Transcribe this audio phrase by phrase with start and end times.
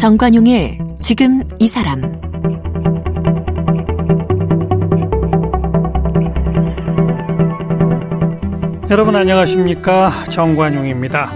[0.00, 2.00] 정관용의 지금 이 사람
[8.88, 11.34] 여러분 안녕하십니까 정관용입니다.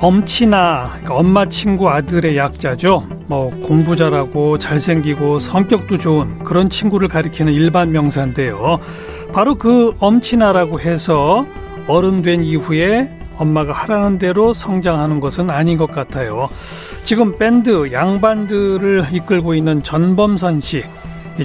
[0.00, 3.06] 엄친아 그러니까 엄마 친구 아들의 약자죠.
[3.26, 8.80] 뭐 공부 잘하고 잘생기고 성격도 좋은 그런 친구를 가리키는 일반 명사인데요.
[9.32, 11.46] 바로 그 엄친아라고 해서
[11.86, 16.50] 어른 된 이후에 엄마가 하라는 대로 성장하는 것은 아닌 것 같아요.
[17.08, 20.84] 지금 밴드 양반들을 이끌고 있는 전범선 씨.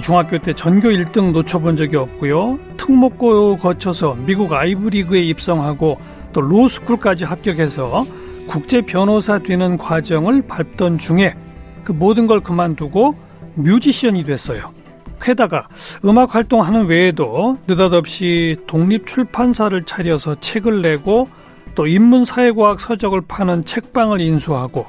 [0.02, 2.58] 중학교 때 전교 1등 놓쳐본 적이 없고요.
[2.76, 5.98] 특목고 거쳐서 미국 아이브리그에 입성하고
[6.34, 8.04] 또 로스쿨까지 합격해서
[8.46, 11.34] 국제 변호사 되는 과정을 밟던 중에
[11.82, 13.14] 그 모든 걸 그만두고
[13.54, 14.70] 뮤지션이 됐어요.
[15.22, 15.68] 게다가
[16.04, 21.30] 음악 활동하는 외에도 느닷없이 독립 출판사를 차려서 책을 내고
[21.74, 24.84] 또 인문사회과학 서적을 파는 책방을 인수하고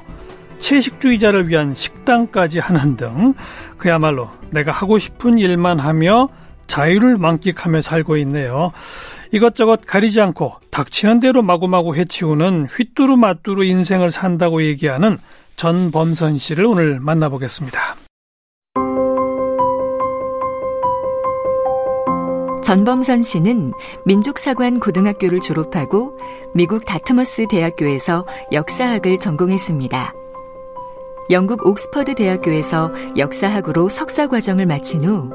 [0.58, 3.34] 채식주의자를 위한 식당까지 하는 등
[3.78, 6.28] 그야말로 내가 하고 싶은 일만 하며
[6.66, 8.72] 자유를 만끽하며 살고 있네요.
[9.32, 15.18] 이것저것 가리지 않고 닥치는 대로 마구마구 해치우는 휘뚜루마뚜루 인생을 산다고 얘기하는
[15.56, 17.96] 전범선 씨를 오늘 만나보겠습니다.
[22.62, 23.72] 전범선 씨는
[24.04, 26.18] 민족사관 고등학교를 졸업하고
[26.52, 30.25] 미국 다트머스 대학교에서 역사학을 전공했습니다.
[31.30, 35.30] 영국 옥스퍼드 대학교에서 역사학으로 석사 과정을 마친 후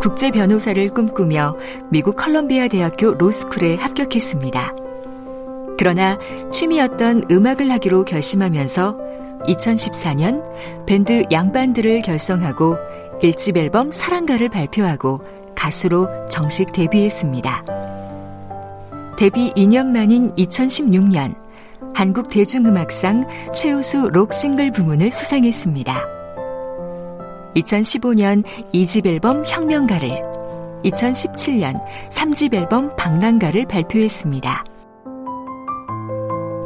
[0.00, 1.56] 국제 변호사를 꿈꾸며
[1.90, 4.76] 미국 컬럼비아 대학교 로스쿨에 합격했습니다.
[5.78, 6.18] 그러나
[6.52, 8.96] 취미였던 음악을 하기로 결심하면서
[9.48, 10.44] 2014년
[10.86, 12.76] 밴드 양반들을 결성하고
[13.20, 15.24] 1집 앨범 사랑가를 발표하고
[15.56, 17.64] 가수로 정식 데뷔했습니다.
[19.18, 21.41] 데뷔 2년 만인 2016년
[21.94, 26.08] 한국 대중음악상 최우수 록 싱글 부문을 수상했습니다.
[27.54, 28.42] 2015년
[28.72, 30.08] 2집 앨범 혁명가를,
[30.84, 31.80] 2017년
[32.10, 34.64] 3집 앨범 방랑가를 발표했습니다.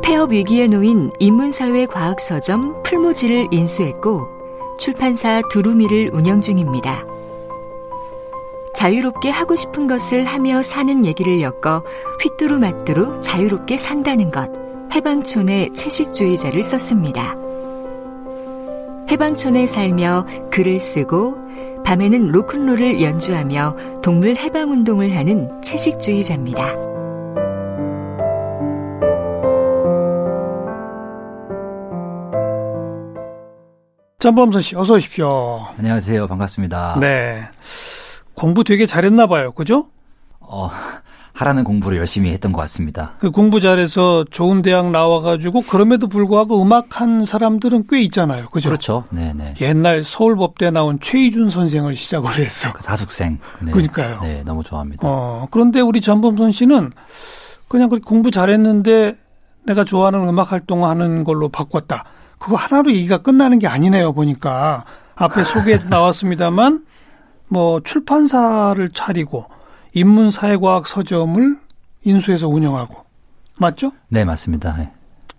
[0.02, 4.28] 폐업 위기에 놓인 인문사회 과학서점 풀무지를 인수했고
[4.78, 7.04] 출판사 두루미를 운영 중입니다.
[8.76, 11.82] 자유롭게 하고 싶은 것을 하며 사는 얘기를 엮어
[12.22, 14.50] 휘뚜루마뚜루 자유롭게 산다는 것,
[14.96, 17.34] 해방촌의 채식주의자를 썼습니다.
[19.10, 21.36] 해방촌에 살며 글을 쓰고
[21.84, 26.72] 밤에는 로큰롤을 연주하며 동물 해방 운동을 하는 채식주의자입니다.
[34.18, 35.66] 전범선 씨, 어서 오십시오.
[35.76, 36.26] 안녕하세요.
[36.26, 36.96] 반갑습니다.
[37.00, 37.42] 네.
[38.32, 39.52] 공부 되게 잘했나 봐요.
[39.52, 39.88] 그죠?
[40.40, 40.70] 어,
[41.36, 43.12] 하라는 공부를 열심히 했던 것 같습니다.
[43.18, 48.48] 그 공부 잘해서 좋은 대학 나와가지고 그럼에도 불구하고 음악한 사람들은 꽤 있잖아요.
[48.48, 48.70] 그죠?
[48.70, 49.04] 그렇죠.
[49.10, 49.56] 네네.
[49.60, 52.72] 옛날 서울법대 나온 최희준 선생을 시작으로 했어.
[52.72, 53.38] 그 사숙생.
[53.60, 53.70] 네.
[53.70, 54.20] 그러니까요.
[54.22, 55.06] 네, 너무 좋아합니다.
[55.06, 56.92] 어, 그런데 우리 전범선 씨는
[57.68, 59.18] 그냥 공부 잘했는데
[59.66, 62.04] 내가 좋아하는 음악 활동하는 걸로 바꿨다.
[62.38, 64.14] 그거 하나로 얘기가 끝나는 게 아니네요.
[64.14, 64.84] 보니까
[65.16, 66.86] 앞에 소개에 나왔습니다만
[67.48, 69.44] 뭐 출판사를 차리고
[69.96, 71.56] 인문사회과학 서점을
[72.04, 72.96] 인수해서 운영하고
[73.56, 73.92] 맞죠?
[74.08, 74.76] 네 맞습니다.
[74.76, 74.90] 네.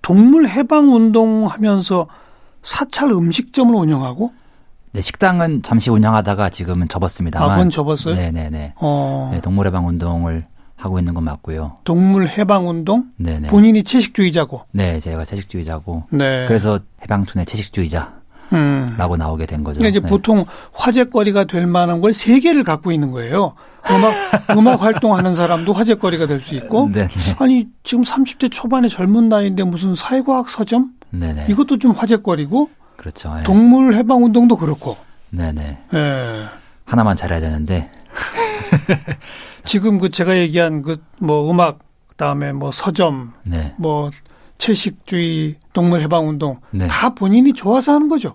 [0.01, 2.07] 동물 해방 운동하면서
[2.63, 4.33] 사찰 음식점을 운영하고
[4.93, 7.49] 네 식당은 잠시 운영하다가 지금은 접었습니다만.
[7.49, 8.15] 아, 그건 접었어요?
[8.15, 8.73] 네네네.
[8.77, 9.29] 어.
[9.31, 11.77] 네, 동물 해방 운동을 하고 있는 건 맞고요.
[11.83, 13.05] 동물 해방 운동?
[13.17, 13.49] 네네.
[13.49, 14.61] 본인이 채식주의자고.
[14.71, 16.05] 네, 제가 채식주의자고.
[16.11, 16.45] 네.
[16.47, 18.16] 그래서 해방촌의 채식주의자.
[18.53, 18.95] 음.
[18.97, 19.79] 라고 나오게 된 거죠.
[19.79, 20.09] 그러니까 이제 네.
[20.09, 23.53] 보통 화제거리가 될 만한 걸 세 개를 갖고 있는 거예요.
[23.89, 26.89] 음악, 음악 활동하는 사람도 화제거리가 될 수 있고.
[26.91, 27.07] 네네.
[27.07, 27.35] 네.
[27.39, 30.91] 아니, 지금 30대 초반의 젊은 나이인데 무슨 사회과학 서점?
[31.11, 31.33] 네네.
[31.33, 31.45] 네.
[31.49, 32.69] 이것도 좀 화제거리고.
[32.97, 33.33] 그렇죠.
[33.39, 33.43] 예.
[33.43, 34.97] 동물 해방 운동도 그렇고.
[35.29, 35.77] 네네.
[35.93, 36.43] 예.
[36.85, 37.89] 하나만 잘해야 되는데.
[39.63, 41.79] 지금 그 제가 얘기한 그 뭐 음악,
[42.09, 43.73] 그다음에 뭐 서점, 네.
[43.77, 44.09] 뭐
[44.57, 46.87] 채식주의, 동물 해방 운동 네.
[46.87, 48.33] 다 본인이 좋아서 하는 거죠.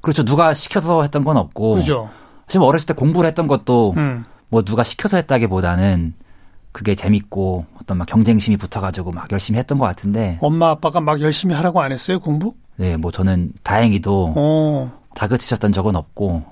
[0.00, 0.24] 그렇죠.
[0.24, 1.74] 누가 시켜서 했던 건 없고.
[1.74, 2.08] 그죠.
[2.48, 4.24] 지금 어렸을 때 공부를 했던 것도 음.
[4.48, 6.14] 뭐 누가 시켜서 했다기보다는
[6.72, 10.38] 그게 재밌고 어떤 막 경쟁심이 붙어가지고 막 열심히 했던 것 같은데.
[10.40, 12.54] 엄마 아빠가 막 열심히 하라고 안 했어요 공부?
[12.76, 14.92] 네, 뭐 저는 다행히도 어.
[15.14, 16.42] 다그치셨던 적은 없고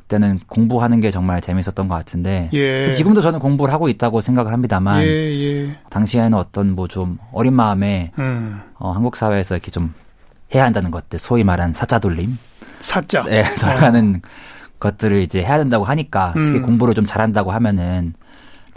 [0.00, 2.90] 그때는 공부하는 게 정말 재밌었던 것 같은데 예.
[2.90, 5.76] 지금도 저는 공부를 하고 있다고 생각을 합니다만 예, 예.
[5.88, 8.60] 당시에는 어떤 뭐 좀 어린 마음에 음.
[8.74, 9.94] 어, 한국 사회에서 이렇게 좀
[10.52, 12.36] 해야 한다는 것들 소위 말한 사자 돌림
[12.80, 14.28] 사자 네, 돌아가는 어.
[14.80, 16.44] 것들을 이제 해야 된다고 하니까 음.
[16.44, 18.14] 특히 공부를 좀 잘한다고 하면은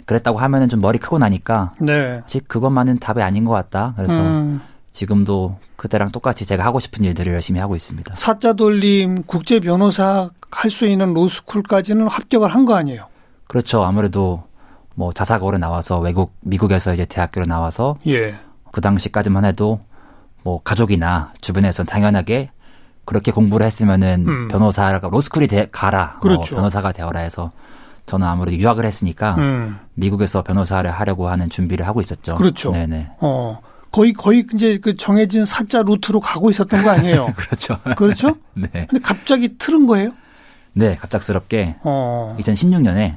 [0.04, 2.20] 그랬다고 하면은 좀 머리 크고 나니까 네.
[2.22, 3.94] 사실 그것만은 답이 아닌 것 같다.
[3.96, 4.60] 그래서 음.
[4.92, 8.14] 지금도 그때랑 똑같이 제가 하고 싶은 일들을 열심히 하고 있습니다.
[8.14, 13.06] 사자 돌림 국제 변호사 할 수 있는 로스쿨까지는 합격을 한 거 아니에요?
[13.46, 13.82] 그렇죠.
[13.84, 14.44] 아무래도
[14.94, 18.36] 뭐 자사고로 나와서 외국 미국에서 이제 대학교로 나와서 예.
[18.72, 19.80] 그 당시까지만 해도
[20.42, 22.50] 뭐 가족이나 주변에서 당연하게
[23.04, 24.48] 그렇게 공부를 했으면은 음.
[24.48, 26.12] 변호사가 로스쿨이 돼, 가라.
[26.12, 26.54] 뭐 그렇죠.
[26.54, 27.50] 뭐 변호사가 되어라 해서
[28.06, 29.78] 저는 아무래도 유학을 했으니까 음.
[29.94, 32.34] 미국에서 변호사를 하려고 하는 준비를 하고 있었죠.
[32.36, 32.70] 그렇죠.
[32.72, 33.10] 네네.
[33.20, 33.60] 어.
[33.90, 37.28] 거의 거의 이제 그 정해진 사자 루트로 가고 있었던 거 아니에요?
[37.36, 37.78] 그렇죠.
[37.96, 38.34] 그렇죠?
[38.54, 38.68] 네.
[38.90, 40.10] 근데 갑자기 틀은 거예요?
[40.74, 42.36] 네, 갑작스럽게 어.
[42.38, 43.16] 2016년에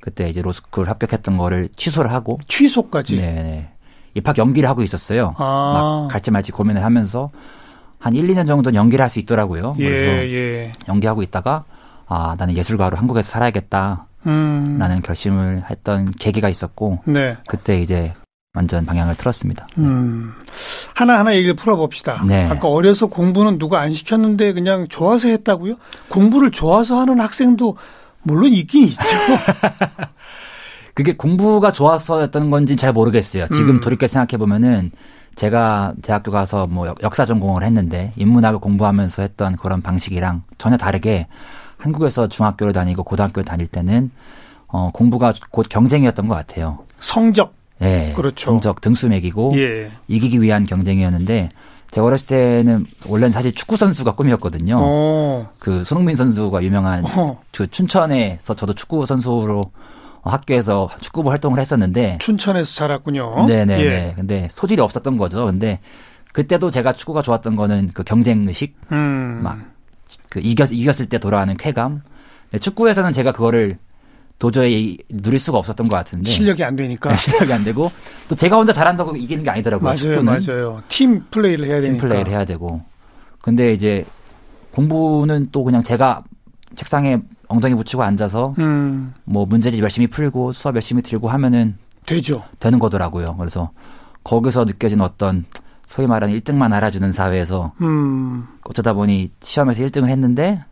[0.00, 3.16] 그때 이제 로스쿨 합격했던 거를 취소를 하고 취소까지.
[3.16, 3.70] 네, 네.
[4.14, 5.34] 입학 연기를 하고 있었어요.
[5.38, 5.72] 아.
[5.74, 7.30] 막 갈지 말지 고민을 하면서
[7.98, 9.74] 한 1, 2년 정도는 연기를 할 수 있더라고요.
[9.78, 10.72] 예, 그래서 예.
[10.88, 11.64] 연기하고 있다가
[12.06, 14.06] 아, 나는 예술가로 한국에서 살아야겠다.
[14.26, 14.76] 음.
[14.78, 17.36] 라는 결심을 했던 계기가 있었고 네.
[17.46, 18.14] 그때 이제
[18.54, 19.66] 완전 방향을 틀었습니다.
[19.78, 20.32] 음.
[20.94, 22.22] 하나하나 얘기를 풀어봅시다.
[22.24, 22.48] 네.
[22.48, 25.74] 아까 어려서 공부는 누가 안 시켰는데 그냥 좋아서 했다고요?
[26.08, 27.76] 공부를 좋아서 하는 학생도
[28.22, 29.02] 물론 있긴 있죠.
[30.94, 33.48] 그게 공부가 좋아서였던 건지 잘 모르겠어요.
[33.48, 33.80] 지금 음.
[33.80, 34.92] 돌이켜 생각해 보면은
[35.34, 41.26] 제가 대학교 가서 뭐 역사 전공을 했는데 인문학을 공부하면서 했던 그런 방식이랑 전혀 다르게
[41.76, 44.12] 한국에서 중학교를 다니고 고등학교를 다닐 때는
[44.68, 46.78] 어 공부가 곧 경쟁이었던 것 같아요.
[47.00, 47.52] 성적.
[47.84, 48.12] 예.
[48.14, 48.50] 그렇죠.
[48.50, 49.92] 성적 등수 매기고 예.
[50.08, 51.50] 이기기 위한 경쟁이었는데
[51.90, 54.76] 제가 어렸을 때는 원래는 사실 축구 선수가 꿈이었거든요.
[54.76, 54.80] 오.
[54.82, 55.50] 어.
[55.58, 57.40] 그 손흥민 선수가 유명한 어.
[57.52, 59.70] 그 춘천에서 저도 축구 선수로
[60.22, 63.46] 학교에서 축구부 활동을 했었는데 춘천에서 자랐군요.
[63.46, 63.84] 네네네.
[63.84, 64.12] 예.
[64.16, 65.44] 근데 소질이 없었던 거죠.
[65.44, 65.80] 근데
[66.32, 69.40] 그때도 제가 축구가 좋았던 거는 그 경쟁 의식, 음.
[69.42, 72.02] 막그 이겼 이겼을 때 돌아가는 쾌감.
[72.60, 73.78] 축구에서는 제가 그거를
[74.38, 77.90] 도저히 누릴 수가 없었던 것 같은데 실력이 안 되니까 네, 실력이 안 되고
[78.28, 79.84] 또 제가 혼자 잘한다고 이기는 게 아니더라고요.
[79.84, 80.24] 맞아요, 축구는.
[80.24, 80.82] 맞아요.
[80.88, 82.00] 팀 플레이를 해야 팀 되니까.
[82.02, 82.82] 팀 플레이를 해야 되고.
[83.40, 84.04] 근데 이제
[84.72, 86.24] 공부는 또 그냥 제가
[86.74, 89.14] 책상에 엉덩이 붙이고 앉아서 음.
[89.24, 91.76] 뭐 문제집 열심히 풀고 수업 열심히 들고 하면은
[92.06, 92.42] 되죠.
[92.58, 93.36] 되는 거더라고요.
[93.38, 93.70] 그래서
[94.24, 95.44] 거기서 느껴진 어떤
[95.86, 98.46] 소위 말하는 1등만 알아주는 사회에서 음.
[98.64, 100.64] 어쩌다 보니 시험에서 1등을 했는데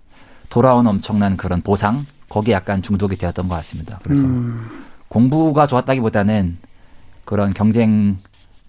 [0.49, 4.01] 돌아온 엄청난 그런 보상 거기에 약간 중독이 되었던 것 같습니다.
[4.03, 4.67] 그래서 음.
[5.09, 6.57] 공부가 좋았다기보다는
[7.27, 8.17] 그런 경쟁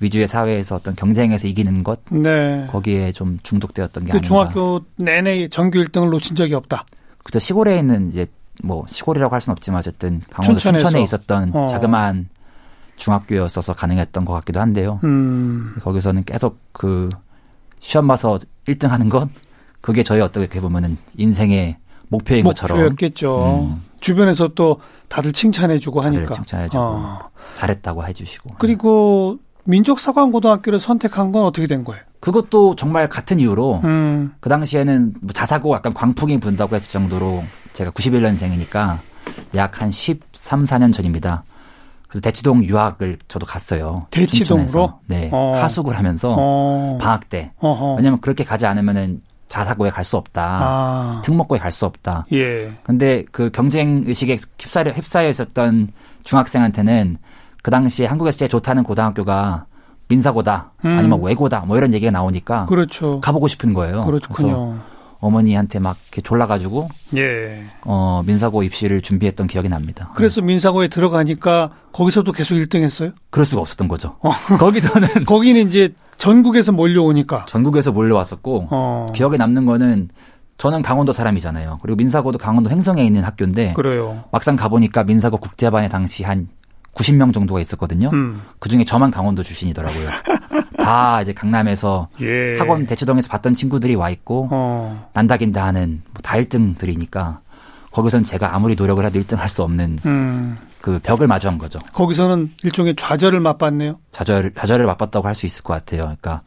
[0.01, 2.68] 위주의 사회에서 어떤 경쟁에서 이기는 것 네.
[2.69, 4.27] 거기에 좀 중독되었던 게 그 아닌가.
[4.27, 6.86] 중학교 내내 전교 1등을 놓친 적이 없다.
[7.24, 8.25] 그때 시골에 있는 이제
[8.62, 10.86] 뭐 시골이라고 할 수는 없지만 어쨌든 강원도 춘천에서.
[10.86, 11.68] 춘천에 있었던 어.
[11.69, 12.27] 자그마한
[12.98, 15.00] 중학교였어서 가능했던 것 같기도 한데요.
[15.06, 15.75] 음.
[15.81, 17.10] 거기서는 계속 그
[17.80, 18.38] 시험 봐서
[18.68, 19.30] 1등 하는 것
[19.80, 21.77] 그게 저희 어떻게 보면은 인생의
[22.13, 23.68] 목표인 것처럼 목표였겠죠.
[23.69, 23.83] 음.
[24.00, 24.80] 주변에서 또
[25.10, 27.19] 다들 칭찬해주고 하니까 칭찬해주고 어.
[27.54, 32.01] 잘했다고 해주시고 그리고 민족사관고등학교를 선택한 건 어떻게 된 거예요?
[32.19, 34.33] 그것도 정말 같은 이유로 음.
[34.39, 37.44] 그 당시에는 뭐 자사고 약간 광풍이 분다고 했을 정도로
[37.74, 38.98] 제가 91년생이니까
[39.56, 41.44] 약 한 13, 4년 전입니다.
[42.07, 44.06] 그래서 대치동 유학을 저도 갔어요.
[44.12, 45.00] 대치동으로?
[45.07, 45.30] 네.
[45.31, 45.54] 어.
[45.56, 46.98] 하숙을 하면서 어.
[47.01, 47.51] 방학 때.
[47.60, 47.95] 어허.
[47.95, 49.21] 왜냐면 그렇게 가지 않으면은
[49.53, 50.41] 자사고에 갈 수 없다.
[50.44, 51.21] 아.
[51.23, 52.25] 특목고에 갈 수 없다.
[52.33, 52.73] 예.
[52.83, 55.89] 근데 그 경쟁 의식에 휩싸여, 휩싸여 있었던
[56.23, 57.17] 중학생한테는
[57.62, 59.65] 그 당시에 한국에서 제일 좋다는 고등학교가
[60.07, 60.98] 민사고다 음.
[60.98, 63.19] 아니면 외고다 뭐 이런 얘기가 나오니까 그렇죠.
[63.22, 64.03] 가보고 싶은 거예요.
[64.05, 64.33] 그렇군요.
[64.33, 64.75] 그래서
[65.19, 67.63] 어머니한테 막 이렇게 졸라가지고 예.
[67.86, 70.10] 어 민사고 입시를 준비했던 기억이 납니다.
[70.15, 70.48] 그래서 네.
[70.48, 73.13] 민사고에 들어가니까 거기서도 계속 1등했어요?
[73.29, 74.17] 그럴 수가 없었던 거죠.
[74.22, 74.31] 어.
[74.57, 79.08] 거기서는 거기는 이제 전국에서 몰려오니까 전국에서 몰려왔었고 어.
[79.15, 80.10] 기억에 남는 거는
[80.58, 81.79] 저는 강원도 사람이잖아요.
[81.82, 84.24] 그리고 민사고도 강원도 횡성에 있는 학교인데 그래요.
[84.32, 86.48] 막상 가보니까 민사고 국제반에 당시 한
[86.96, 88.10] 90명 정도가 있었거든요.
[88.13, 88.41] 음.
[88.60, 90.10] 그 중에 저만 강원도 출신이더라고요.
[90.77, 92.58] 다 이제 강남에서 예.
[92.60, 95.10] 학원 대치동에서 봤던 친구들이 와 있고 어.
[95.13, 97.38] 난다긴다 하는 뭐 다 1등들이니까
[97.91, 100.58] 거기선 제가 아무리 노력을 해도 1등 할 수 없는 음.
[100.83, 101.79] 그 벽을 마주한 거죠.
[101.93, 103.99] 거기서는 일종의 좌절을 맛봤네요.
[104.11, 106.01] 좌절 좌절을 맛봤다고 할 수 있을 것 같아요.
[106.03, 106.41] 그러니까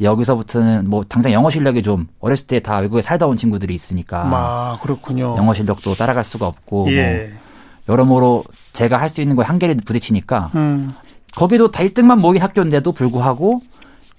[0.00, 4.78] 여기서부터는 뭐 당장 영어 실력이 좀 어렸을 때 다 외국에 살다 온 친구들이 있으니까 아
[4.82, 5.36] 그렇군요.
[5.38, 7.30] 영어 실력도 따라갈 수가 없고 예.
[7.86, 10.90] 뭐 여러모로 제가 할 수 있는 거에 한계를 부딪히니까 음.
[11.36, 13.60] 거기도 다 1등만 모인 학교인데도 불구하고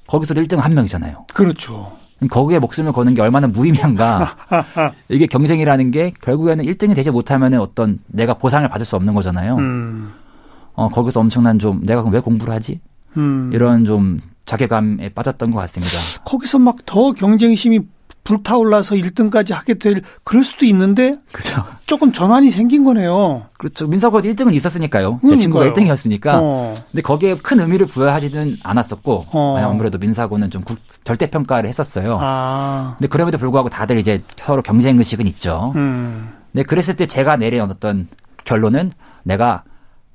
[0.08, 1.26] 거기서 1등 한 명이잖아요.
[1.34, 1.92] 그렇죠.
[2.30, 4.36] 거기에 목숨을 거는 게 얼마나 무의미한가.
[5.10, 9.56] 이게 경쟁이라는 게 결국에는 1등이 되지 못하면 어떤 내가 보상을 받을 수 없는 거잖아요.
[9.58, 10.12] 음.
[10.74, 12.80] 어, 거기서 엄청난 좀 내가 그럼 왜 공부를 하지?
[13.18, 13.52] 음.
[13.54, 15.98] 이런 좀 자괴감에 빠졌던 것 같습니다.
[16.24, 17.82] 거기서 막 더 경쟁심이
[18.28, 21.64] 불타올라서 1등까지 하게 될 그럴 수도 있는데 그죠.
[21.86, 23.46] 조금 전환이 생긴 거네요.
[23.58, 23.88] 그렇죠.
[23.88, 25.22] 민사고도 1등은 있었으니까요.
[25.30, 26.40] 제 친구가 1등이었으니까.
[26.42, 26.74] 어.
[26.92, 29.58] 근데 거기에 큰 의미를 부여하지는 않았었고 어.
[29.58, 30.62] 아무래도 민사고는 좀
[31.06, 32.20] 절대 평가를 했었어요.
[32.22, 32.96] 아.
[32.98, 35.72] 근데 그럼에도 불구하고 다들 이제 서로 경쟁 의식은 있죠.
[35.78, 36.34] 음.
[36.52, 38.10] 근데 그랬을 때 제가 내린 어떤
[38.44, 38.92] 결론은
[39.24, 39.64] 내가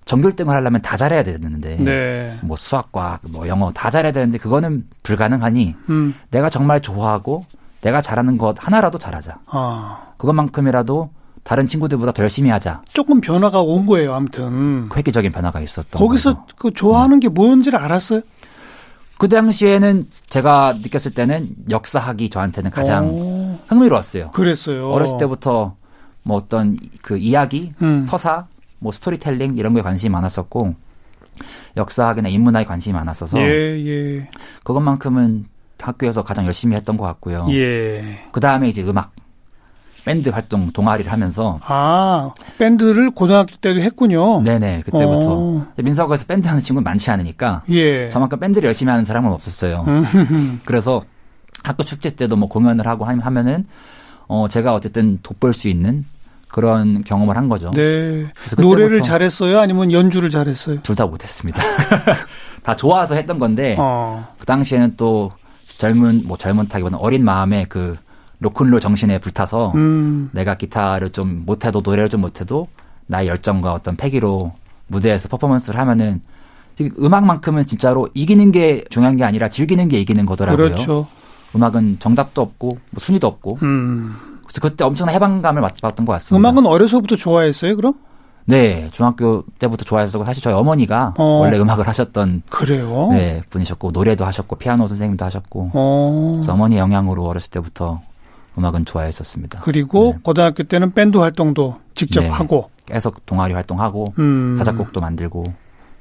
[0.04, 2.38] 전교 1등을 하려면 다 잘해야 되는데 네.
[2.42, 6.14] 뭐 수학과 뭐 영어 다 잘해야 되는데 그거는 불가능하니 음.
[6.30, 7.46] 내가 정말 좋아하고
[7.82, 9.40] 내가 잘하는 것 하나라도 잘하자.
[9.46, 10.12] 아.
[10.16, 11.10] 그것만큼이라도
[11.42, 12.82] 다른 친구들보다 더 열심히 하자.
[12.92, 14.88] 조금 변화가 온 거예요, 아무튼.
[14.96, 16.56] 획기적인 변화가 있었던 거기서 거죠.
[16.56, 17.26] 그 좋아하는 네.
[17.26, 18.22] 게 뭔지를 알았어요?
[19.18, 23.58] 그 당시에는 제가 느꼈을 때는 역사학이 저한테는 가장 오.
[23.66, 24.30] 흥미로웠어요.
[24.30, 24.88] 그랬어요.
[24.90, 25.76] 어렸을 때부터
[26.22, 28.00] 뭐 어떤 그 이야기, 음.
[28.02, 28.46] 서사,
[28.78, 30.74] 뭐 스토리텔링 이런 거에 관심이 많았었고
[31.76, 34.28] 역사학이나 인문학에 관심이 많았어서 예, 예.
[34.64, 35.46] 그것만큼은
[35.82, 37.46] 학교에서 가장 열심히 했던 것 같고요.
[37.50, 38.20] 예.
[38.32, 39.12] 그 다음에 이제 음악,
[40.04, 41.60] 밴드 활동, 동아리를 하면서.
[41.64, 44.42] 아, 밴드를 고등학교 때도 했군요.
[44.42, 45.26] 네네, 그때부터.
[45.28, 45.66] 어.
[45.76, 47.62] 민사고에서 밴드 하는 친구는 많지 않으니까.
[47.70, 48.08] 예.
[48.10, 49.84] 저만큼 밴드를 열심히 하는 사람은 없었어요.
[49.86, 50.60] 음.
[50.64, 51.02] 그래서
[51.62, 53.66] 학교 축제 때도 뭐 공연을 하고 하면은,
[54.26, 56.04] 어, 제가 어쨌든 돋볼 수 있는
[56.48, 57.70] 그런 경험을 한 거죠.
[57.70, 58.26] 네.
[58.58, 59.58] 노래를 잘했어요?
[59.60, 60.80] 아니면 연주를 잘했어요?
[60.82, 61.62] 둘 다 못했습니다.
[62.62, 64.26] 다 좋아서 했던 건데, 어.
[64.38, 65.32] 그 당시에는 또
[65.82, 67.96] 젊은 뭐 젊은타기보다는 어린 마음에 그
[68.38, 70.30] 로큰롤 정신에 불타서 음.
[70.32, 72.68] 내가 기타를 좀 못해도 노래를 좀 못해도
[73.08, 74.52] 나의 열정과 어떤 패기로
[74.86, 76.22] 무대에서 퍼포먼스를 하면은
[76.80, 80.70] 음악만큼은 진짜로 이기는 게 중요한 게 아니라 즐기는 게 이기는 거더라고요.
[80.70, 81.08] 그렇죠.
[81.56, 83.58] 음악은 정답도 없고 뭐 순위도 없고.
[83.62, 84.14] 음.
[84.46, 86.36] 그래서 그때 엄청난 해방감을 맛봤던 것 같습니다.
[86.36, 87.94] 음악은 어려서부터 좋아했어요, 그럼?
[88.44, 91.24] 네, 중학교 때부터 좋아했었고 사실 저희 어머니가 어.
[91.40, 93.08] 원래 음악을 하셨던 그래요?
[93.12, 96.32] 네, 분이셨고 노래도 하셨고 피아노 선생님도 하셨고 어.
[96.36, 98.00] 그래서 어머니 영향으로 어렸을 때부터
[98.58, 99.60] 음악은 좋아했었습니다.
[99.62, 100.18] 그리고 네.
[100.22, 104.56] 고등학교 때는 밴드 활동도 직접 네, 하고 계속 동아리 활동하고 음.
[104.58, 105.44] 자작곡도 만들고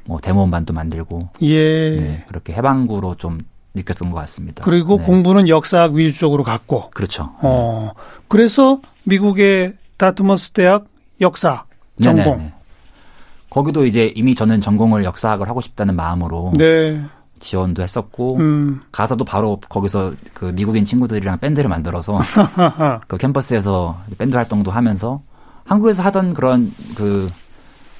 [0.05, 1.95] 뭐 데모음반도 만들고 예.
[1.95, 3.39] 네, 그렇게 해방구로 좀
[3.73, 4.63] 느꼈던 것 같습니다.
[4.63, 5.05] 그리고 네.
[5.05, 7.33] 공부는 역사학 위주적으로 갔고 그렇죠.
[7.41, 7.93] 어.
[8.27, 10.85] 그래서 미국의 다트머스 대학
[11.21, 11.63] 역사
[12.01, 12.37] 전공.
[12.37, 12.53] 네네.
[13.49, 17.01] 거기도 이제 이미 저는 전공을 역사학을 하고 싶다는 마음으로 네.
[17.39, 18.81] 지원도 했었고 음.
[18.91, 22.19] 가서도 바로 거기서 그 미국인 친구들이랑 밴드를 만들어서
[23.07, 25.21] 그 캠퍼스에서 밴드 활동도 하면서
[25.65, 27.29] 한국에서 하던 그런 그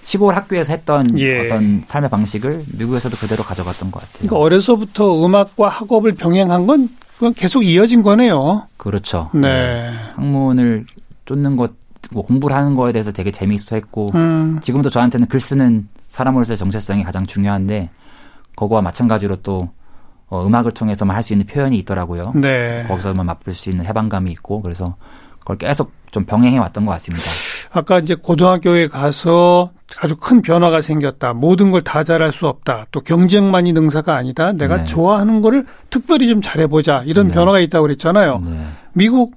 [0.03, 1.41] 시골 학교에서 했던 예.
[1.41, 4.17] 어떤 삶의 방식을 미국에서도 그대로 가져갔던 것 같아요.
[4.19, 8.67] 그러니까 어려서부터 음악과 학업을 병행한 건 그건 계속 이어진 거네요.
[8.77, 9.29] 그렇죠.
[9.33, 9.41] 네.
[9.41, 9.93] 네.
[10.15, 10.85] 학문을
[11.25, 11.71] 쫓는 것
[12.11, 14.59] 뭐 공부를 하는 거에 대해서 되게 재미있어 했고 음.
[14.61, 17.89] 지금도 저한테는 글 쓰는 사람으로서의 정체성이 가장 중요한데
[18.55, 19.69] 그거와 마찬가지로 또
[20.27, 22.33] 어, 음악을 통해서만 할 수 있는 표현이 있더라고요.
[22.35, 22.83] 네.
[22.87, 24.95] 거기서만 맛볼 수 있는 해방감이 있고 그래서
[25.39, 27.25] 그걸 계속 좀 병행해 왔던 것 같습니다.
[27.71, 31.33] 아까 이제 고등학교에 가서 아주 큰 변화가 생겼다.
[31.33, 32.85] 모든 걸 다 잘할 수 없다.
[32.91, 34.51] 또 경쟁만이 능사가 아니다.
[34.53, 34.83] 내가 네.
[34.85, 37.03] 좋아하는 거를 특별히 좀 잘해보자.
[37.05, 37.33] 이런 네.
[37.33, 38.39] 변화가 있다고 그랬잖아요.
[38.45, 38.65] 네.
[38.93, 39.35] 미국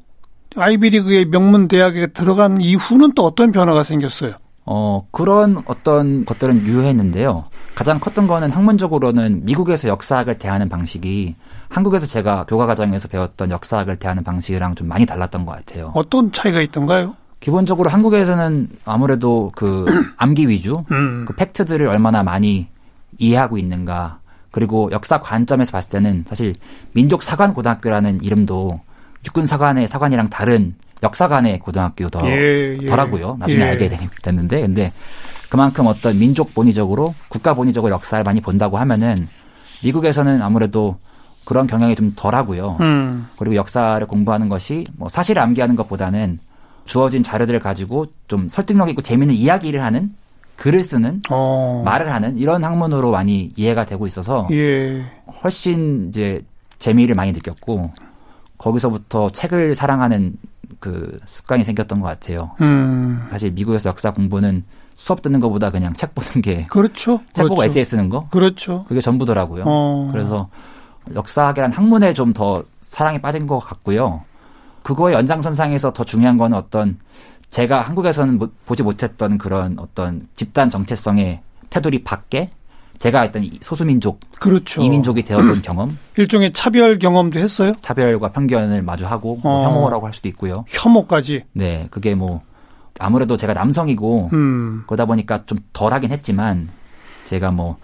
[0.57, 4.33] 아이비리그의 명문 대학에 들어간 이후는 또 어떤 변화가 생겼어요?
[4.67, 7.45] 어, 그런 어떤 것들은 유효했는데요.
[7.75, 11.35] 가장 컸던 거는 학문적으로는 미국에서 역사학을 대하는 방식이
[11.69, 15.93] 한국에서 제가 교과 과정에서 배웠던 역사학을 대하는 방식이랑 좀 많이 달랐던 것 같아요.
[15.95, 17.15] 어떤 차이가 있던가요?
[17.41, 19.85] 기본적으로 한국에서는 아무래도 그
[20.17, 21.27] 암기 위주, 음.
[21.27, 22.69] 그 팩트들을 얼마나 많이
[23.19, 24.21] 이해하고 있는가,
[24.51, 26.55] 그리고 역사 관점에서 봤을 때는 사실
[26.93, 28.81] 민족 사관 고등학교라는 이름도
[29.27, 32.87] 육군 사관의 사관이랑 다른 역사관의 고등학교 더 예, 예.
[32.87, 33.37] 더라고요.
[33.39, 33.69] 나중에 예.
[33.69, 33.91] 알게
[34.23, 34.93] 됐는데 근데
[35.49, 39.29] 그만큼 어떤 민족 본위적으로 국가 본위적으로 역사를 많이 본다고 하면은
[39.85, 40.97] 미국에서는 아무래도
[41.45, 42.79] 그런 경향이 좀 덜하고요.
[42.81, 43.29] 음.
[43.37, 46.39] 그리고 역사를 공부하는 것이 뭐 사실을 암기하는 것보다는
[46.87, 50.15] 주어진 자료들을 가지고 좀 설득력 있고 재미있는 이야기를 하는
[50.57, 51.83] 글을 쓰는 어.
[51.85, 55.05] 말을 하는 이런 학문으로 많이 이해가 되고 있어서 예.
[55.43, 56.43] 훨씬 이제
[56.79, 57.91] 재미를 많이 느꼈고
[58.59, 60.37] 거기서부터 책을 사랑하는
[60.81, 62.51] 그 습관이 생겼던 것 같아요.
[62.61, 63.27] 음.
[63.31, 64.65] 사실 미국에서 역사 공부는
[64.97, 67.19] 수업 듣는 것보다 그냥 책 보는 게 그렇죠.
[67.33, 67.49] 책 그렇죠.
[67.49, 68.85] 보고 에세이 쓰는 거 그렇죠.
[68.89, 69.65] 그게 전부더라고요.
[69.67, 70.09] 어.
[70.13, 70.49] 그래서
[71.15, 74.23] 역사학이란 학문에 좀 더 사랑에 빠진 것 같고요.
[74.83, 76.99] 그거의 연장선상에서 더 중요한 건 어떤
[77.49, 82.51] 제가 한국에서는 보지 못했던 그런 어떤 집단 정체성의 테두리 밖에
[83.05, 84.81] 제가 했던 소수민족, 그렇죠.
[84.81, 87.75] 이민족이 되어본 경험, 일종의 차별 경험도 했어요.
[87.83, 89.65] 차별과 편견을 마주하고 뭐 어.
[89.71, 90.65] 혐오라고 할 수도 있고요.
[90.69, 91.45] 혐오까지.
[91.53, 92.41] 네, 그게 뭐
[92.99, 94.85] 아무래도 제가 남성이고 음.
[94.87, 96.71] 그러다 보니까 좀 덜하긴 했지만
[97.27, 97.77] 제가 뭐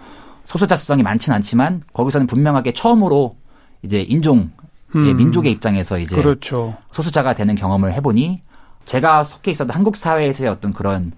[0.45, 3.37] 소수자성이 많진 않지만 거기서는 분명하게 처음으로
[3.83, 4.50] 이제 인종
[4.95, 5.17] 음.
[5.19, 6.75] 민족의 입장에서 이제 그렇죠.
[6.93, 8.41] 소수자가 되는 경험을 해보니
[8.87, 11.12] 제가 속해 있었던 한국 사회에서의 어떤 그런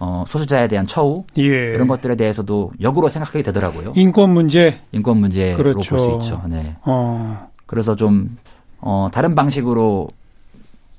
[0.00, 1.72] 어, 소수자에 대한 처우 예.
[1.72, 3.92] 그런 것들에 대해서도 역으로 생각하게 되더라고요.
[3.94, 5.94] 인권 문제, 인권 문제로 그렇죠.
[5.94, 6.42] 볼수 있죠.
[6.48, 6.74] 네.
[6.82, 7.48] 어.
[7.66, 8.38] 그래서 좀
[8.78, 10.08] 어, 다른 방식으로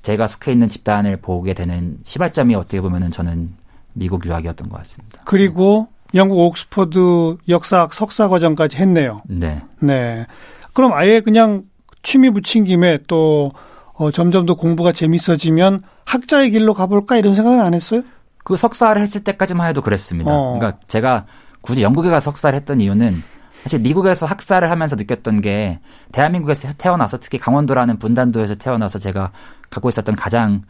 [0.02, 3.50] 제가 속해 있는 집단을 보게 되는 시발점이 어떻게 보면은 저는
[3.92, 5.22] 미국 유학이었던 것 같습니다.
[5.24, 9.22] 그리고 영국 옥스퍼드 역사학 석사 과정까지 했네요.
[9.26, 9.62] 네.
[9.80, 10.26] 네.
[10.72, 11.64] 그럼 아예 그냥
[12.04, 13.50] 취미 붙인 김에 또
[13.94, 18.02] 어, 점점 더 공부가 재밌어지면 학자의 길로 가볼까 이런 생각은 안 했어요?
[18.42, 20.32] 그 석사를 했을 때까지만 해도 그랬습니다.
[20.32, 20.58] 어.
[20.58, 21.26] 그러니까 제가
[21.60, 23.22] 굳이 영국에 가서 석사를 했던 이유는
[23.62, 25.78] 사실 미국에서 학사를 하면서 느꼈던 게
[26.10, 29.30] 대한민국에서 태어나서 특히 강원도라는 분단도에서 태어나서 제가
[29.70, 30.62] 갖고 있었던 가장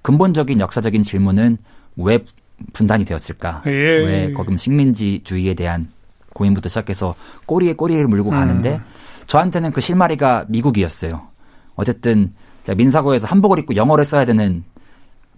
[0.00, 1.58] 근본적인 역사적인 질문은
[1.96, 2.24] 왜
[2.72, 3.62] 분단이 되었을까?
[3.66, 3.70] 예.
[3.70, 5.90] 왜 거금 식민지주의에 대한
[6.32, 7.14] 고민부터 시작해서
[7.46, 8.84] 꼬리에 꼬리를 물고 가는데 음.
[9.26, 11.28] 저한테는 그 실마리가 미국이었어요.
[11.74, 12.32] 어쨌든
[12.74, 14.64] 민사고에서 한복을 입고 영어를 써야 되는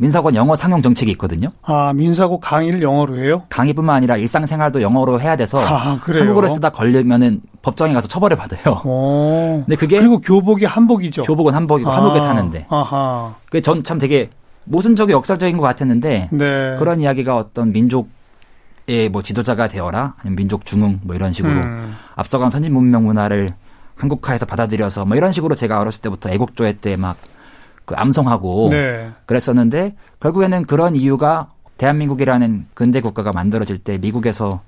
[0.01, 1.51] 민사고는 영어 상용 정책이 있거든요.
[1.63, 3.43] 아, 민사고 강의를 영어로 해요?
[3.51, 8.81] 강의뿐만 아니라 일상생활도 영어로 해야 돼서 아, 한국어를 쓰다 걸리면은 법정에 가서 처벌을 받아요.
[8.87, 9.63] 오.
[9.67, 11.23] 근데 그게 그리고 교복이 한복이죠.
[11.25, 12.67] 교복은 한복이고 아, 한국에 사는데.
[12.71, 13.35] 아하.
[13.45, 14.31] 그게 전 참 되게
[14.65, 16.77] 모순적이 역설적인 것 같았는데 네.
[16.79, 18.09] 그런 이야기가 어떤 민족
[18.89, 21.95] 의 뭐 지도자가 되어라 아니면 민족 중흥 뭐 이런 식으로 음.
[22.17, 23.53] 앞서간 선진 문명 문화를
[23.97, 27.17] 한국화해서 받아들여서 뭐 이런 식으로 제가 어렸을 때부터 애국조회 때막
[27.91, 29.11] 그 암송하고 네.
[29.27, 34.61] 그랬었는데 결국에는 그런 이유가 대한민국이라는 근대 국가가 만들어질 때 미국에서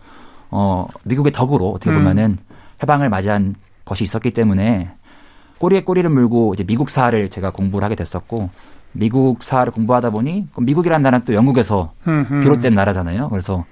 [0.51, 1.99] 어 미국의 덕으로 어떻게 음.
[1.99, 2.39] 보면은 음.
[2.83, 4.91] 해방을 맞이한 것이 있었기 때문에
[5.59, 8.51] 꼬리에 꼬리를 물고 이제 미국 사를 제가 공부를 하게 됐었고
[8.91, 11.93] 미국 사를 공부하다 보니 미국이라는 나라는 또 영국에서.
[12.43, 13.29] 비롯된 나라잖아요.
[13.29, 13.65] 그래서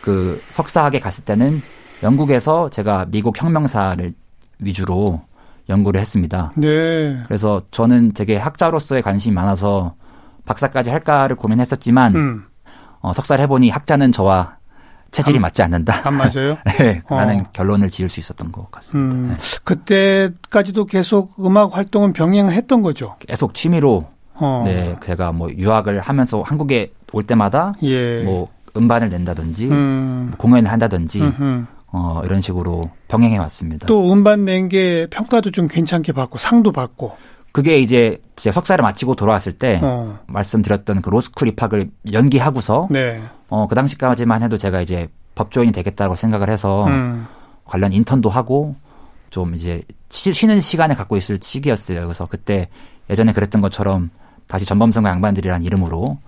[0.00, 1.62] 그 석사학에 갔을 때는
[2.02, 4.12] 영국에서 제가 미국 혁명사를
[4.58, 5.22] 위주로
[5.68, 6.52] 연구를 했습니다.
[6.56, 7.22] 네.
[7.26, 9.94] 그래서 저는 되게 학자로서의 관심이 많아서
[10.44, 12.44] 박사까지 할까를 고민했었지만 음.
[13.00, 14.56] 어, 석사를 해보니 학자는 저와
[15.10, 16.06] 체질이 안, 맞지 않는다.
[16.06, 16.58] 안 맞아요?
[16.78, 17.44] 네, 라는 어.
[17.52, 19.16] 결론을 지을 수 있었던 것 같습니다.
[19.16, 19.36] 음, 네.
[19.62, 23.16] 그때까지도 계속 음악 활동은 병행했던 거죠?
[23.20, 24.62] 계속 취미로 어.
[24.66, 28.22] 네, 제가 뭐 유학을 하면서 한국에 올 때마다 예.
[28.22, 30.26] 뭐 음반을 낸다든지 음.
[30.30, 31.66] 뭐 공연을 한다든지 음흠.
[31.96, 33.86] 어, 이런 식으로 병행해 왔습니다.
[33.86, 37.16] 또 음반 낸 게 평가도 좀 괜찮게 받고 상도 받고.
[37.52, 40.18] 그게 이제 제 석사를 마치고 돌아왔을 때 어.
[40.26, 43.22] 말씀드렸던 그 로스쿨 입학을 연기하고서 네.
[43.48, 47.26] 어, 그 당시까지만 해도 제가 이제 법조인이 되겠다고 생각을 해서 음.
[47.64, 48.74] 관련 인턴도 하고
[49.30, 52.00] 좀 이제 쉬는 시간을 갖고 있을 시기였어요.
[52.02, 52.68] 그래서 그때
[53.08, 54.10] 예전에 그랬던 것처럼
[54.48, 56.18] 다시 전범선과 양반들이라는 이름으로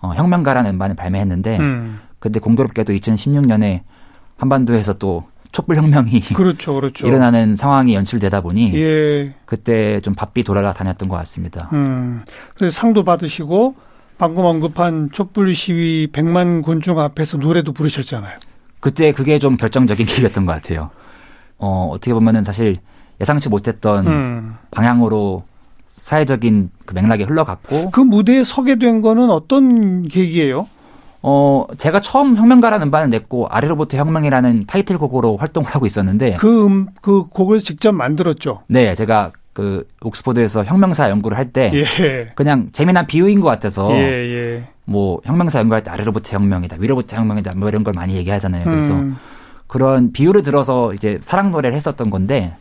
[0.00, 2.00] 어, 혁명가라는 음반을 발매했는데 음.
[2.18, 3.82] 근데 공교롭게도 2016년에
[4.42, 7.06] 한반도에서 또 촛불 혁명이 그렇죠, 그렇죠.
[7.06, 9.34] 일어나는 상황이 연출되다 보니 예.
[9.44, 11.68] 그때 좀 바삐 돌아다녔던 것 같습니다.
[11.72, 12.24] 음,
[12.56, 13.76] 그래서 상도 받으시고
[14.18, 18.36] 방금 언급한 촛불 시위 100만 군중 앞에서 노래도 부르셨잖아요.
[18.80, 20.90] 그때 그게 좀 결정적인 기회였던 것 같아요.
[21.58, 22.78] 어, 어떻게 보면은 사실
[23.20, 24.56] 예상치 못했던 음.
[24.72, 25.44] 방향으로
[25.90, 30.66] 사회적인 그 맥락이 흘러갔고 그 무대에 서게 된 거는 어떤 계기예요?
[31.22, 37.24] 어, 제가 처음 혁명가라는 음반을 냈고 아래로부터 혁명이라는 타이틀곡으로 활동을 하고 있었는데 그, 음, 그
[37.24, 38.62] 곡을 직접 만들었죠.
[38.66, 42.32] 네, 제가 그 옥스퍼드에서 혁명사 연구를 할때 예.
[42.34, 44.64] 그냥 재미난 비유인 것 같아서 예, 예.
[44.84, 48.64] 뭐 혁명사 연구할 때 아래로부터 혁명이다, 위로부터 혁명이다, 뭐 이런 걸 많이 얘기하잖아요.
[48.64, 49.16] 그래서 음.
[49.68, 52.54] 그런 비유를 들어서 이제 사랑 노래를 했었던 건데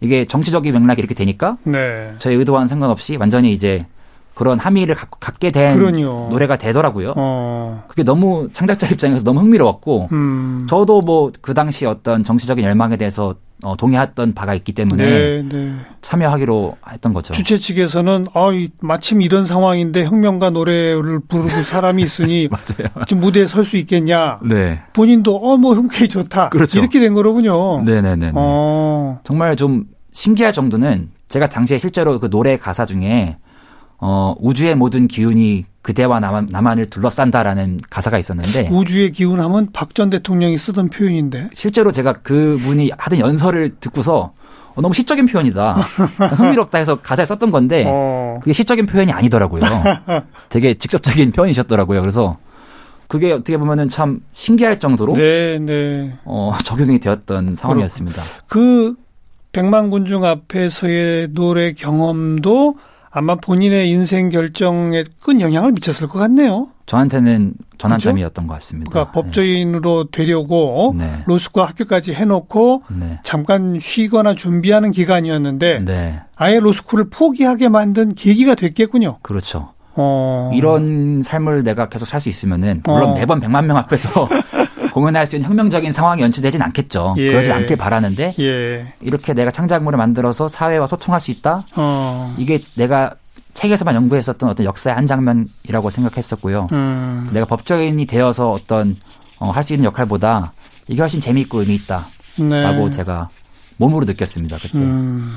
[0.00, 2.12] 이게 정치적인 맥락이 이렇게 되니까 네.
[2.18, 3.86] 저희 의도와는 상관없이 완전히 이제
[4.34, 6.28] 그런 함의를 갖, 갖게 된 그러니요.
[6.30, 7.14] 노래가 되더라고요.
[7.16, 7.84] 어.
[7.88, 10.66] 그게 너무 창작자 입장에서 너무 흥미로웠고 음.
[10.68, 15.72] 저도 뭐 그 당시 어떤 정치적인 열망에 대해서 어, 동의했던 바가 있기 때문에 네, 네.
[16.00, 17.32] 참여하기로 했던 거죠.
[17.32, 18.48] 주최 측에서는 아,
[18.80, 22.48] 마침 이런 상황인데 혁명가 노래를 부르고 사람이 있으니
[23.08, 24.40] 좀 무대에 설 수 있겠냐.
[24.42, 24.82] 네.
[24.92, 26.50] 본인도 어뭐 흔쾌히 좋다.
[26.50, 26.78] 그렇죠.
[26.80, 27.82] 이렇게 된 거로군요.
[27.84, 28.32] 네네네.
[28.34, 29.20] 어.
[29.24, 33.38] 정말 좀 신기할 정도는 제가 당시에 실제로 그 노래 가사 중에
[33.98, 40.10] 어, 우주의 모든 기운이 그대와 나만, 나만을 둘러싼다라는 가사가 있었는데 우주의 기운 하면 박 전
[40.10, 44.32] 대통령이 쓰던 표현인데 실제로 제가 그분이 하던 연설을 듣고서
[44.74, 45.74] 어, 너무 시적인 표현이다.
[46.36, 48.38] 흥미롭다 해서 가사에 썼던 건데 어.
[48.40, 49.62] 그게 시적인 표현이 아니더라고요.
[50.48, 52.00] 되게 직접적인 표현이셨더라고요.
[52.00, 52.38] 그래서
[53.06, 56.14] 그게 어떻게 보면은 참 신기할 정도로 네, 네.
[56.24, 58.22] 어, 적용이 되었던 상황이었습니다.
[58.48, 58.94] 그
[59.52, 62.76] 백만 군중 앞에서의 노래 경험도
[63.16, 66.66] 아마 본인의 인생 결정에 큰 영향을 미쳤을 것 같네요.
[66.86, 68.48] 저한테는 전환점이었던 그렇죠?
[68.48, 68.90] 것 같습니다.
[68.90, 69.22] 그러니까 네.
[69.22, 71.22] 법조인으로 되려고 네.
[71.26, 73.20] 로스쿨 학교까지 해놓고 네.
[73.22, 76.20] 잠깐 쉬거나 준비하는 기간이었는데 네.
[76.34, 79.18] 아예 로스쿨을 포기하게 만든 계기가 됐겠군요.
[79.22, 79.72] 그렇죠.
[79.94, 80.50] 어...
[80.52, 83.14] 이런 삶을 내가 계속 살 수 있으면은 물론 어...
[83.14, 84.28] 매번 100만 명 앞에서
[84.94, 87.16] 공연할 수 있는 혁명적인 상황이 연출되진 않겠죠.
[87.18, 87.32] 예.
[87.32, 88.94] 그러지 않길 바라는데 예.
[89.00, 91.66] 이렇게 내가 창작물을 만들어서 사회와 소통할 수 있다.
[91.74, 92.32] 어.
[92.38, 93.14] 이게 내가
[93.54, 96.68] 책에서만 연구했었던 어떤 역사의 한 장면이라고 생각했었고요.
[96.70, 97.28] 음.
[97.32, 98.96] 내가 법조인이 되어서 어떤
[99.40, 100.52] 어, 할 수 있는 역할보다
[100.86, 102.90] 이게 훨씬 재미있고 의미 있다라고 네.
[102.92, 103.30] 제가
[103.78, 104.78] 몸으로 느꼈습니다 그때.
[104.78, 105.28] 음.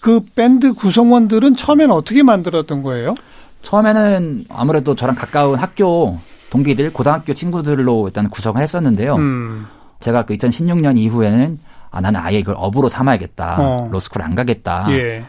[0.00, 3.14] 그 밴드 구성원들은 처음에는 어떻게 만들었던 거예요?
[3.62, 6.18] 처음에는 아무래도 저랑 가까운 학교
[6.54, 9.16] 동기들, 고등학교 친구들로 일단 구성을 했었는데요.
[9.16, 9.66] 음.
[9.98, 11.58] 제가 그 2016년 이후에는
[11.90, 13.56] 아, 나는 아예 이걸 업으로 삼아야겠다.
[13.58, 13.88] 어.
[13.90, 14.86] 로스쿨 안 가겠다.
[14.90, 15.24] 예.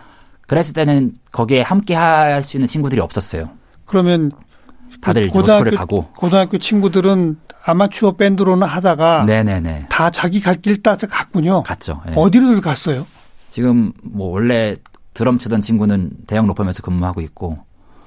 [0.48, 3.50] 그랬을 때는 거기에 함께 할 수 있는 친구들이 없었어요.
[3.86, 4.32] 그러면
[5.02, 9.88] 다들 그 고등학교, 로스쿨을 가고 고등학교 친구들은 아마추어 밴드로는 하다가 네네네.
[9.90, 11.64] 다 자기 갈 길 따서 갔군요.
[11.64, 12.02] 갔죠.
[12.08, 12.14] 예.
[12.16, 13.08] 어디를 갔어요?
[13.50, 14.76] 지금 뭐 원래
[15.16, 17.58] 드럼 치던 친구는 대형 로펌에서 근무하고 있고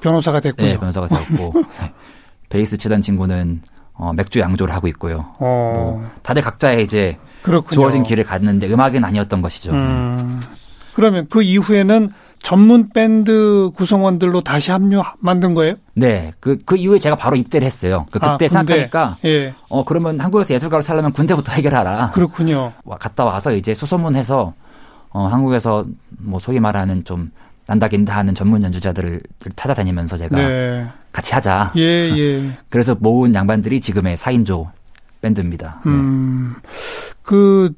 [0.02, 0.68] 변호사가 됐군요.
[0.68, 1.52] 네, 변호사가 되었고
[2.48, 3.62] 베이스 치던 친구는
[3.94, 5.26] 어, 맥주 양조를 하고 있고요.
[5.38, 5.72] 어.
[5.74, 7.70] 뭐 다들 각자의 이제 그렇군요.
[7.72, 9.72] 주어진 길을 갔는데 음악은 아니었던 것이죠.
[9.72, 10.40] 음.
[10.94, 15.74] 그러면 그 이후에는 전문 밴드 구성원들로 다시 합류 만든 거예요?
[15.94, 16.32] 네.
[16.40, 18.06] 그, 그 이후에 제가 바로 입대를 했어요.
[18.10, 19.54] 그 그때 아, 생각하니까, 예.
[19.68, 22.12] 어, 그러면 한국에서 예술가로 살려면 군대부터 해결하라.
[22.12, 22.72] 그렇군요.
[23.00, 24.54] 갔다 와서 이제 수소문해서,
[25.10, 25.84] 어, 한국에서
[26.18, 27.32] 뭐 소위 말하는 좀
[27.66, 29.20] 난다긴다 하는 전문 연주자들을
[29.56, 30.86] 찾아다니면서 제가 네.
[31.12, 31.72] 같이 하자.
[31.76, 31.82] 예,
[32.16, 32.58] 예.
[32.68, 34.68] 그래서 모은 양반들이 지금의 4인조
[35.20, 35.80] 밴드입니다.
[35.84, 35.90] 네.
[35.90, 36.54] 음,
[37.22, 37.70] 그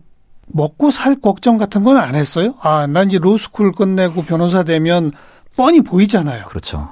[0.46, 2.54] 먹고 살 걱정 같은 건 안 했어요?
[2.60, 5.12] 아, 난 이제 로스쿨 끝내고 변호사 되면
[5.56, 6.44] 뻔히 보이잖아요.
[6.46, 6.88] 그렇죠.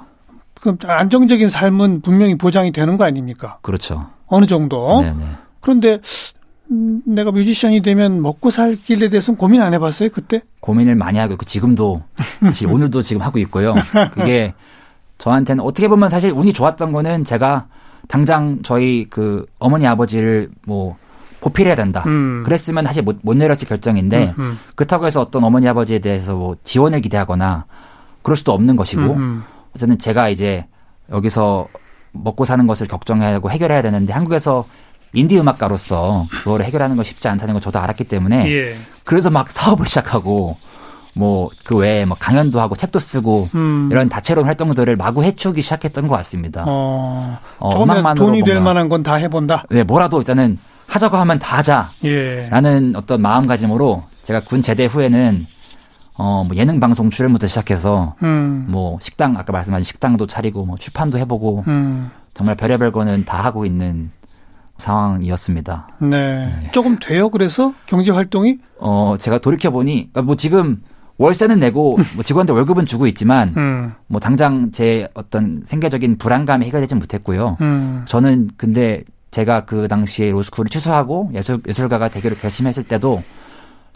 [0.61, 3.59] 그럼 안정적인 삶은 분명히 보장이 되는 거 아닙니까?
[3.61, 4.07] 그렇죠.
[4.27, 5.01] 어느 정도.
[5.01, 5.23] 네네.
[5.61, 5.99] 그런데
[6.71, 10.41] 음, 내가 뮤지션이 되면 먹고 살 길에 대해서는 고민 안 해봤어요 그때?
[10.59, 12.03] 고민을 많이 하고 있고 지금도
[12.67, 13.73] 오늘도 지금 하고 있고요.
[14.13, 14.53] 그게
[15.19, 17.67] 저한테는 어떻게 보면 사실 운이 좋았던 거는 제가
[18.07, 20.97] 당장 저희 그 어머니 아버지를 뭐
[21.41, 22.03] 보필해야 된다.
[22.07, 22.43] 음.
[22.43, 24.59] 그랬으면 사실 못, 못 내렸을 결정인데 음, 음.
[24.75, 27.65] 그렇다고 해서 어떤 어머니 아버지에 대해서 뭐 지원을 기대하거나
[28.23, 29.43] 그럴 수도 없는 것이고 음, 음.
[29.71, 30.65] 그래서는 제가 이제
[31.11, 31.67] 여기서
[32.11, 34.65] 먹고 사는 것을 걱정해야 하고 해결해야 되는데 한국에서
[35.13, 38.75] 인디 음악가로서 그거를 해결하는 건 쉽지 않다는 걸 저도 알았기 때문에 예.
[39.05, 40.57] 그래서 막 사업을 시작하고
[41.15, 43.89] 뭐 그 외에 뭐 강연도 하고 책도 쓰고 음.
[43.91, 46.63] 이런 다채로운 활동들을 마구 해치우기 시작했던 것 같습니다.
[46.67, 49.63] 어, 어 음악만으로 돈이 될 만한 건 다 해본다.
[49.69, 52.97] 네, 뭐라도 일단은 하자고 하면 다 하자라는 예.
[52.97, 55.45] 어떤 마음가짐으로 제가 군 제대 후에는
[56.15, 58.65] 어, 뭐 예능 방송 출연부터 시작해서 음.
[58.67, 62.11] 뭐 식당 아까 말씀하신 식당도 차리고 뭐 출판도 해보고 음.
[62.33, 64.11] 정말 별의별 거는 다 하고 있는
[64.77, 65.87] 상황이었습니다.
[65.99, 66.07] 네.
[66.47, 66.69] 네.
[66.71, 67.29] 조금 돼요.
[67.29, 68.57] 그래서 경제 활동이?
[68.79, 70.81] 어, 제가 돌이켜 보니 그러니까 뭐 지금
[71.19, 73.93] 월세는 내고 뭐 직원들 월급은 주고 있지만 음.
[74.07, 77.57] 뭐 당장 제 어떤 생계적인 불안감이 해결되지 못했고요.
[77.61, 78.03] 음.
[78.05, 83.21] 저는 근데 제가 그 당시에 로스쿨을 취소하고 예술 예술가가 되기로 결심했을 때도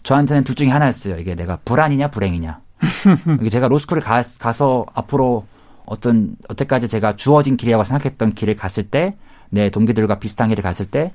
[0.04, 1.18] 저한테는 둘 중에 하나였어요.
[1.18, 2.60] 이게 내가 불안이냐 불행이냐.
[3.40, 5.46] 이게 제가 로스쿨을 가, 가서 앞으로
[5.86, 9.16] 어떤 어때까지 제가 주어진 길이라고 생각했던 길을 갔을 때
[9.54, 11.14] 내 동기들과 비슷한 길을 갔을 때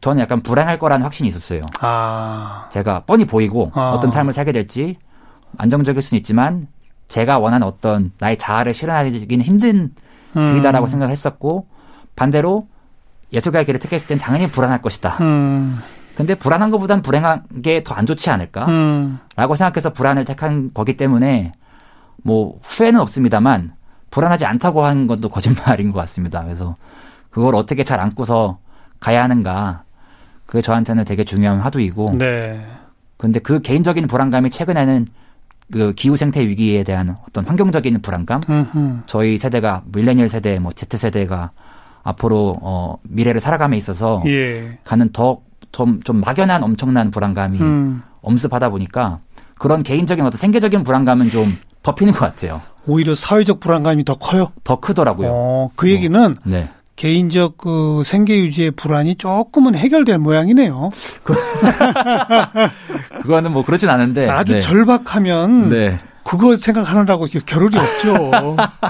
[0.00, 1.64] 저는 약간 불행할 거라는 확신이 있었어요.
[1.80, 2.68] 아.
[2.70, 3.92] 제가 뻔히 보이고 아.
[3.92, 4.96] 어떤 삶을 살게 될지
[5.58, 6.68] 안정적일 수는 있지만
[7.06, 9.92] 제가 원하는 어떤 나의 자아를 실현하기는 힘든
[10.36, 10.46] 음.
[10.48, 11.66] 길이다라고 생각했었고
[12.16, 12.66] 반대로
[13.32, 15.18] 예술가의 길을 택했을 땐 당연히 불안할 것이다.
[15.20, 15.78] 음.
[16.16, 18.66] 근데 불안한 것보단 불행한 게 더 안 좋지 않을까?
[18.66, 19.18] 음.
[19.36, 21.52] 라고 생각해서 불안을 택한 거기 때문에
[22.22, 23.74] 뭐 후회는 없습니다만
[24.10, 26.42] 불안하지 않다고 한 것도 거짓말인 것 같습니다.
[26.42, 26.76] 그래서
[27.30, 28.58] 그걸 어떻게 잘 안고서
[28.98, 29.82] 가야 하는가.
[30.46, 32.12] 그게 저한테는 되게 중요한 화두이고.
[32.16, 32.64] 네.
[33.18, 35.06] 근데 그 개인적인 불안감이 최근에는
[35.72, 38.40] 그 기후 생태 위기에 대한 어떤 환경적인 불안감.
[38.48, 39.02] 음흠.
[39.06, 41.50] 저희 세대가 밀레니얼 세대, 뭐 Z 세대가
[42.02, 44.78] 앞으로 어 미래를 살아감에 있어서 예.
[44.84, 48.02] 가는 더좀좀 막연한 엄청난 불안감이 음.
[48.22, 49.20] 엄습하다 보니까
[49.58, 51.48] 그런 개인적인 어떤 생계적인 불안감은 좀
[51.82, 52.62] 덮이는 것 같아요.
[52.86, 54.52] 오히려 사회적 불안감이 더 커요.
[54.62, 55.28] 더 크더라고요.
[55.32, 56.70] 어, 그 얘기는 어, 네.
[56.96, 60.90] 개인적 그 생계 유지의 불안이 조금은 해결될 모양이네요.
[63.22, 64.60] 그거는 뭐 그렇진 않은데 아주 네.
[64.60, 66.00] 절박하면 네.
[66.24, 68.30] 그거 생각하느라고 겨를이 없죠.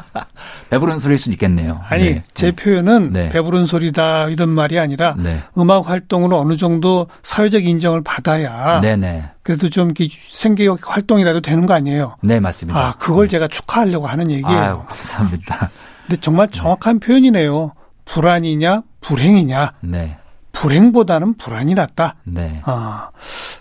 [0.71, 1.81] 배부른 소리일 수도 있겠네요.
[1.89, 2.25] 아니 네.
[2.33, 3.29] 제 표현은 네.
[3.29, 5.43] 배부른 소리다 이런 말이 아니라 네.
[5.59, 9.25] 음악 활동으로 어느 정도 사회적 인정을 받아야 네네.
[9.43, 9.93] 그래도 좀
[10.31, 12.17] 생계적 활동이라도 되는 거 아니에요?
[12.23, 12.79] 네 맞습니다.
[12.79, 14.59] 아 그걸 제가 축하하려고 하는 얘기예요.
[14.59, 15.71] 아유, 감사합니다.
[16.07, 17.73] 근데 정말 정확한 표현이네요.
[18.07, 19.73] 불안이냐 불행이냐.
[19.83, 20.17] 네.
[20.53, 22.15] 불행보다는 불안이 낫다.
[22.25, 22.63] 네.
[22.65, 23.11] 아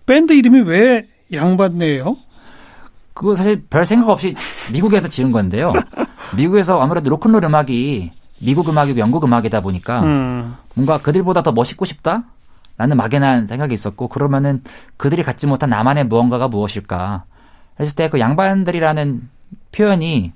[0.06, 2.16] 밴드 이름이 왜 양반네요?
[3.14, 4.36] 그거 사실 별 생각 없이
[4.72, 5.74] 미국에서 지은 건데요.
[6.38, 10.56] 미국에서 아무래도 로큰롤 음악이 미국 음악이고 영국 음악이다 보니까 음.
[10.74, 12.24] 뭔가 그들보다 더 멋있고 싶다?
[12.78, 14.62] 라는 막연한 생각이 있었고 그러면은
[14.98, 17.24] 그들이 갖지 못한 나만의 무언가가 무엇일까
[17.80, 19.30] 했을 때 그 양반들이라는
[19.72, 20.34] 표현이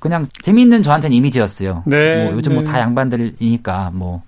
[0.00, 1.84] 그냥 재미있는 저한테는 이미지였어요.
[1.86, 2.70] 네, 뭐 요즘 뭐 네.
[2.70, 4.22] 뭐다 양반들이니까 뭐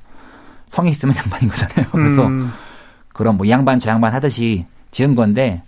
[0.69, 1.87] 성이 있으면 양반인 거잖아요.
[1.93, 2.53] 그래서 음.
[3.13, 5.63] 그런 뭐 양반 저 양반 하듯이 지은 건데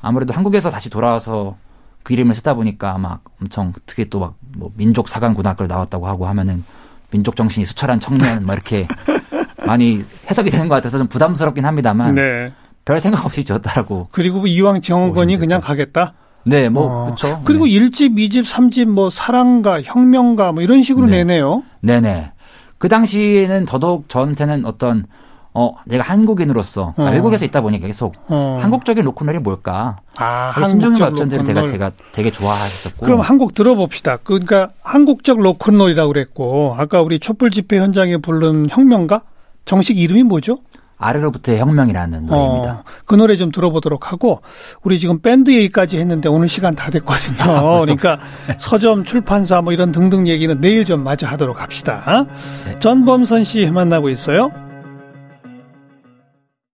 [0.00, 1.56] 아무래도 한국에서 다시 돌아와서
[2.02, 6.26] 그 이름을 쓰다 보니까 막 엄청 특히 또 막 뭐 민족 사관 고등학교를 나왔다고 하고
[6.26, 6.64] 하면은
[7.10, 8.86] 민족 정신이 수철한 청년 막 이렇게
[9.66, 12.52] 많이 해석이 되는 것 같아서 좀 부담스럽긴 합니다만 네.
[12.84, 14.08] 별 생각 없이 지었다라고.
[14.12, 16.14] 그리고 이왕 정원권이 그냥 가겠다.
[16.44, 17.04] 네, 뭐 어.
[17.06, 17.40] 그렇죠.
[17.44, 17.72] 그리고 네.
[17.72, 21.18] 1집, 2집, 3집 뭐 사랑가, 혁명가 뭐 이런 식으로 네.
[21.18, 21.62] 내네요.
[21.80, 22.32] 네 네.
[22.78, 25.06] 그 당시에는 더더욱 저한테는 어떤
[25.54, 27.10] 어, 내가 한국인으로서 어.
[27.10, 28.58] 외국에서 있다 보니까 계속 어.
[28.60, 29.96] 한국적인 로큰롤이 뭘까?
[30.16, 33.04] 아, 신중현 업전들을 제가 제가 되게 좋아했었고.
[33.04, 34.18] 그럼 한곡 들어봅시다.
[34.18, 39.22] 그러니까 한국적 로큰롤이라고 그랬고 아까 우리 촛불 집회 현장에 부른 혁명가
[39.64, 40.58] 정식 이름이 뭐죠?
[40.98, 42.72] 아래로부터의 혁명이라는 노래입니다.
[42.72, 44.42] 어, 그 노래 좀 들어보도록 하고
[44.82, 47.36] 우리 지금 밴드 얘기까지 했는데 오늘 시간 다 됐거든요.
[47.40, 48.18] 아, 그러니까
[48.58, 52.26] 서점, 출판사 뭐 이런 등등 얘기는 내일 좀 마저 하도록 합시다.
[52.66, 52.78] 네.
[52.80, 54.50] 전범선 씨 만나고 있어요.